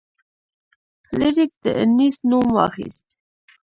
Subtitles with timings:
[1.07, 3.05] فلیریک د انیسټ نوم واخیست.